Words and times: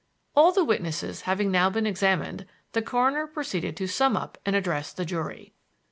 All 0.35 0.51
the 0.51 0.63
witnesses 0.65 1.21
having 1.29 1.51
now 1.51 1.69
been 1.69 1.85
examined, 1.85 2.47
the 2.71 2.81
coroner 2.81 3.27
proceeded 3.27 3.77
to 3.77 3.87
sum 3.87 4.17
up 4.17 4.39
and 4.47 4.55
address 4.55 4.91
the 4.91 5.05
jury. 5.05 5.53